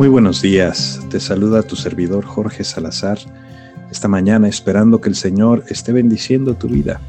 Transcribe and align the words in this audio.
Muy 0.00 0.08
buenos 0.08 0.40
días, 0.40 0.98
te 1.10 1.20
saluda 1.20 1.62
tu 1.62 1.76
servidor 1.76 2.24
Jorge 2.24 2.64
Salazar, 2.64 3.18
esta 3.90 4.08
mañana 4.08 4.48
esperando 4.48 4.98
que 4.98 5.10
el 5.10 5.14
Señor 5.14 5.62
esté 5.68 5.92
bendiciendo 5.92 6.54
tu 6.54 6.68
vida. 6.68 7.02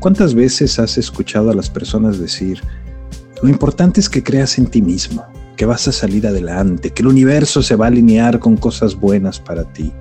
¿Cuántas 0.00 0.34
veces 0.34 0.78
has 0.78 0.96
escuchado 0.96 1.50
a 1.50 1.54
las 1.54 1.68
personas 1.68 2.18
decir, 2.18 2.62
lo 3.42 3.50
importante 3.50 4.00
es 4.00 4.08
que 4.08 4.22
creas 4.22 4.56
en 4.56 4.68
ti 4.68 4.80
mismo, 4.80 5.26
que 5.54 5.66
vas 5.66 5.86
a 5.86 5.92
salir 5.92 6.26
adelante, 6.26 6.92
que 6.92 7.02
el 7.02 7.08
universo 7.08 7.60
se 7.60 7.76
va 7.76 7.84
a 7.84 7.88
alinear 7.88 8.38
con 8.38 8.56
cosas 8.56 8.94
buenas 8.94 9.38
para 9.38 9.70
ti? 9.70 9.92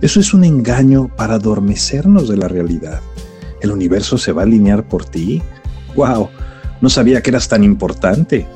Eso 0.00 0.18
es 0.18 0.34
un 0.34 0.42
engaño 0.42 1.06
para 1.16 1.34
adormecernos 1.34 2.28
de 2.28 2.36
la 2.36 2.48
realidad. 2.48 3.00
¿El 3.60 3.70
universo 3.70 4.18
se 4.18 4.32
va 4.32 4.42
a 4.42 4.44
alinear 4.44 4.82
por 4.88 5.04
ti? 5.04 5.40
¡Wow! 5.94 6.30
No 6.80 6.90
sabía 6.90 7.22
que 7.22 7.30
eras 7.30 7.46
tan 7.46 7.62
importante. 7.62 8.48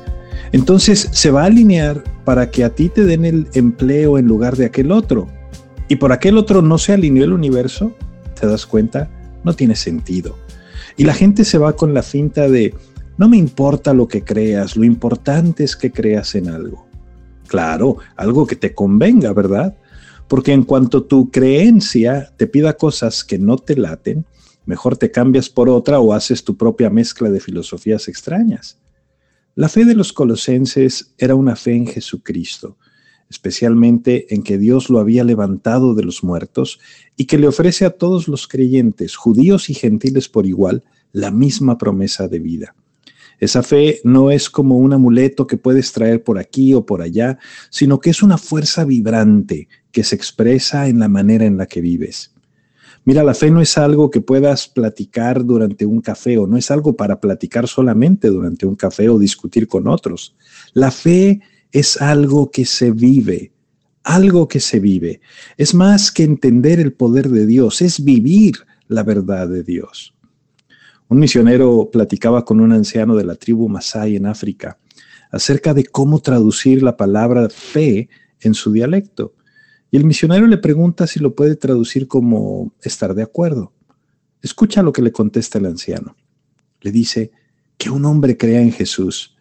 Entonces 0.51 1.09
se 1.11 1.31
va 1.31 1.43
a 1.43 1.45
alinear 1.45 2.03
para 2.25 2.51
que 2.51 2.63
a 2.63 2.69
ti 2.69 2.89
te 2.89 3.05
den 3.05 3.25
el 3.25 3.47
empleo 3.53 4.17
en 4.17 4.27
lugar 4.27 4.57
de 4.57 4.65
aquel 4.65 4.91
otro. 4.91 5.27
Y 5.87 5.95
por 5.95 6.11
aquel 6.11 6.37
otro 6.37 6.61
no 6.61 6.77
se 6.77 6.93
alineó 6.93 7.23
el 7.23 7.33
universo, 7.33 7.93
¿te 8.39 8.47
das 8.47 8.65
cuenta? 8.65 9.09
No 9.43 9.53
tiene 9.53 9.75
sentido. 9.75 10.37
Y 10.97 11.05
la 11.05 11.13
gente 11.13 11.45
se 11.45 11.57
va 11.57 11.75
con 11.75 11.93
la 11.93 12.03
finta 12.03 12.49
de, 12.49 12.73
no 13.17 13.29
me 13.29 13.37
importa 13.37 13.93
lo 13.93 14.07
que 14.07 14.23
creas, 14.23 14.75
lo 14.75 14.83
importante 14.83 15.63
es 15.63 15.75
que 15.75 15.91
creas 15.91 16.35
en 16.35 16.49
algo. 16.49 16.85
Claro, 17.47 17.97
algo 18.15 18.45
que 18.45 18.55
te 18.55 18.73
convenga, 18.73 19.33
¿verdad? 19.33 19.75
Porque 20.27 20.53
en 20.53 20.63
cuanto 20.63 21.03
tu 21.03 21.31
creencia 21.31 22.31
te 22.37 22.47
pida 22.47 22.73
cosas 22.73 23.23
que 23.23 23.37
no 23.37 23.57
te 23.57 23.75
laten, 23.75 24.25
mejor 24.65 24.97
te 24.97 25.11
cambias 25.11 25.49
por 25.49 25.69
otra 25.69 25.99
o 25.99 26.13
haces 26.13 26.43
tu 26.43 26.55
propia 26.55 26.89
mezcla 26.89 27.29
de 27.29 27.39
filosofías 27.39 28.07
extrañas. 28.07 28.77
La 29.55 29.67
fe 29.67 29.83
de 29.83 29.95
los 29.95 30.13
colosenses 30.13 31.13
era 31.17 31.35
una 31.35 31.57
fe 31.57 31.73
en 31.73 31.85
Jesucristo, 31.85 32.77
especialmente 33.29 34.33
en 34.33 34.43
que 34.43 34.57
Dios 34.57 34.89
lo 34.89 34.99
había 34.99 35.25
levantado 35.25 35.93
de 35.93 36.03
los 36.03 36.23
muertos 36.23 36.79
y 37.17 37.25
que 37.25 37.37
le 37.37 37.47
ofrece 37.47 37.83
a 37.83 37.89
todos 37.89 38.29
los 38.29 38.47
creyentes, 38.47 39.17
judíos 39.17 39.69
y 39.69 39.73
gentiles 39.73 40.29
por 40.29 40.45
igual, 40.45 40.85
la 41.11 41.31
misma 41.31 41.77
promesa 41.77 42.29
de 42.29 42.39
vida. 42.39 42.75
Esa 43.41 43.61
fe 43.61 43.99
no 44.05 44.31
es 44.31 44.49
como 44.49 44.77
un 44.77 44.93
amuleto 44.93 45.47
que 45.47 45.57
puedes 45.57 45.91
traer 45.91 46.23
por 46.23 46.37
aquí 46.37 46.73
o 46.73 46.85
por 46.85 47.01
allá, 47.01 47.37
sino 47.69 47.99
que 47.99 48.11
es 48.11 48.23
una 48.23 48.37
fuerza 48.37 48.85
vibrante 48.85 49.67
que 49.91 50.05
se 50.05 50.15
expresa 50.15 50.87
en 50.87 50.99
la 50.99 51.09
manera 51.09 51.45
en 51.45 51.57
la 51.57 51.65
que 51.65 51.81
vives. 51.81 52.30
Mira, 53.03 53.23
la 53.23 53.33
fe 53.33 53.49
no 53.49 53.61
es 53.61 53.77
algo 53.77 54.11
que 54.11 54.21
puedas 54.21 54.67
platicar 54.67 55.43
durante 55.43 55.85
un 55.85 56.01
café 56.01 56.37
o 56.37 56.45
no 56.45 56.57
es 56.57 56.69
algo 56.69 56.95
para 56.95 57.19
platicar 57.19 57.67
solamente 57.67 58.27
durante 58.27 58.65
un 58.67 58.75
café 58.75 59.09
o 59.09 59.17
discutir 59.17 59.67
con 59.67 59.87
otros. 59.87 60.35
La 60.73 60.91
fe 60.91 61.41
es 61.71 61.99
algo 61.99 62.51
que 62.51 62.65
se 62.65 62.91
vive, 62.91 63.53
algo 64.03 64.47
que 64.47 64.59
se 64.59 64.79
vive. 64.79 65.21
Es 65.57 65.73
más 65.73 66.11
que 66.11 66.23
entender 66.23 66.79
el 66.79 66.93
poder 66.93 67.29
de 67.29 67.47
Dios, 67.47 67.81
es 67.81 68.03
vivir 68.03 68.55
la 68.87 69.03
verdad 69.03 69.47
de 69.47 69.63
Dios. 69.63 70.13
Un 71.07 71.19
misionero 71.19 71.89
platicaba 71.91 72.45
con 72.45 72.61
un 72.61 72.71
anciano 72.71 73.15
de 73.15 73.25
la 73.25 73.35
tribu 73.35 73.67
Masai 73.67 74.15
en 74.15 74.27
África 74.27 74.77
acerca 75.31 75.73
de 75.73 75.85
cómo 75.85 76.19
traducir 76.19 76.83
la 76.83 76.97
palabra 76.97 77.49
fe 77.49 78.09
en 78.41 78.53
su 78.53 78.71
dialecto. 78.71 79.33
Y 79.91 79.97
el 79.97 80.05
misionero 80.05 80.47
le 80.47 80.57
pregunta 80.57 81.05
si 81.05 81.19
lo 81.19 81.35
puede 81.35 81.57
traducir 81.57 82.07
como 82.07 82.73
estar 82.81 83.13
de 83.13 83.23
acuerdo. 83.23 83.73
Escucha 84.41 84.81
lo 84.81 84.93
que 84.93 85.01
le 85.01 85.11
contesta 85.11 85.59
el 85.59 85.65
anciano. 85.65 86.15
Le 86.79 86.91
dice 86.91 87.31
que 87.77 87.89
un 87.89 88.05
hombre 88.05 88.37
crea 88.37 88.61
en 88.61 88.71
Jesús 88.71 89.35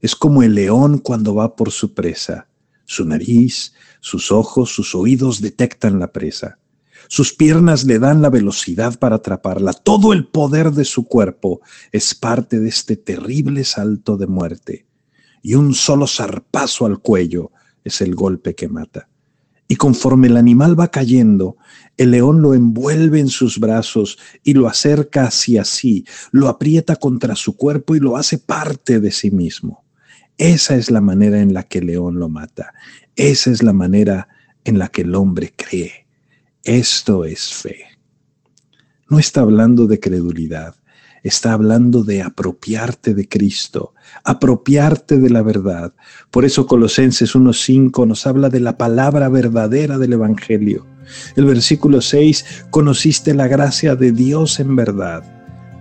es 0.00 0.14
como 0.14 0.44
el 0.44 0.54
león 0.54 0.98
cuando 0.98 1.34
va 1.34 1.56
por 1.56 1.72
su 1.72 1.92
presa. 1.92 2.48
Su 2.84 3.04
nariz, 3.04 3.74
sus 4.00 4.30
ojos, 4.30 4.70
sus 4.70 4.94
oídos 4.94 5.40
detectan 5.40 5.98
la 5.98 6.12
presa. 6.12 6.60
Sus 7.08 7.32
piernas 7.32 7.84
le 7.84 7.98
dan 7.98 8.22
la 8.22 8.30
velocidad 8.30 8.98
para 8.98 9.16
atraparla. 9.16 9.72
Todo 9.72 10.12
el 10.12 10.28
poder 10.28 10.70
de 10.70 10.84
su 10.84 11.06
cuerpo 11.06 11.60
es 11.90 12.14
parte 12.14 12.60
de 12.60 12.68
este 12.68 12.96
terrible 12.96 13.64
salto 13.64 14.16
de 14.16 14.26
muerte. 14.28 14.86
Y 15.42 15.54
un 15.54 15.74
solo 15.74 16.06
zarpazo 16.06 16.86
al 16.86 17.00
cuello 17.00 17.50
es 17.82 18.00
el 18.00 18.14
golpe 18.14 18.54
que 18.54 18.68
mata. 18.68 19.08
Y 19.68 19.76
conforme 19.76 20.28
el 20.28 20.36
animal 20.36 20.78
va 20.78 20.88
cayendo, 20.88 21.56
el 21.96 22.12
león 22.12 22.42
lo 22.42 22.54
envuelve 22.54 23.20
en 23.20 23.28
sus 23.28 23.58
brazos 23.58 24.18
y 24.44 24.54
lo 24.54 24.68
acerca 24.68 25.24
hacia 25.24 25.64
sí, 25.64 26.04
lo 26.30 26.48
aprieta 26.48 26.96
contra 26.96 27.34
su 27.34 27.56
cuerpo 27.56 27.96
y 27.96 28.00
lo 28.00 28.16
hace 28.16 28.38
parte 28.38 29.00
de 29.00 29.10
sí 29.10 29.30
mismo. 29.30 29.84
Esa 30.38 30.76
es 30.76 30.90
la 30.90 31.00
manera 31.00 31.40
en 31.40 31.54
la 31.54 31.62
que 31.62 31.78
el 31.78 31.86
león 31.86 32.18
lo 32.18 32.28
mata. 32.28 32.74
Esa 33.16 33.50
es 33.50 33.62
la 33.62 33.72
manera 33.72 34.28
en 34.64 34.78
la 34.78 34.88
que 34.88 35.02
el 35.02 35.14
hombre 35.14 35.52
cree. 35.56 36.06
Esto 36.62 37.24
es 37.24 37.52
fe. 37.52 37.86
No 39.08 39.18
está 39.18 39.40
hablando 39.40 39.86
de 39.86 40.00
credulidad, 40.00 40.74
está 41.26 41.52
hablando 41.52 42.04
de 42.04 42.22
apropiarte 42.22 43.14
de 43.14 43.28
Cristo, 43.28 43.94
apropiarte 44.24 45.18
de 45.18 45.30
la 45.30 45.42
verdad. 45.42 45.92
Por 46.30 46.44
eso 46.44 46.66
Colosenses 46.66 47.34
1.5 47.34 48.06
nos 48.06 48.26
habla 48.26 48.48
de 48.48 48.60
la 48.60 48.76
palabra 48.76 49.28
verdadera 49.28 49.98
del 49.98 50.12
Evangelio. 50.12 50.86
El 51.36 51.46
versículo 51.46 52.00
6, 52.00 52.66
conociste 52.70 53.34
la 53.34 53.48
gracia 53.48 53.96
de 53.96 54.12
Dios 54.12 54.60
en 54.60 54.76
verdad. 54.76 55.24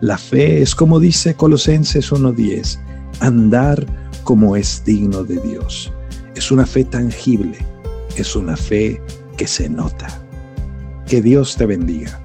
La 0.02 0.18
fe 0.18 0.62
es 0.62 0.76
como 0.76 1.00
dice 1.00 1.36
Colosenses 1.36 2.12
1.10, 2.12 2.80
andar 3.20 3.86
como 4.24 4.56
es 4.56 4.84
digno 4.84 5.24
de 5.24 5.40
Dios. 5.42 5.92
Es 6.36 6.52
una 6.52 6.66
fe 6.66 6.84
tangible, 6.84 7.58
es 8.18 8.36
una 8.36 8.58
fe 8.58 9.02
que 9.38 9.48
se 9.48 9.70
nota. 9.70 10.08
Que 11.08 11.22
Dios 11.22 11.56
te 11.56 11.66
bendiga. 11.66 12.25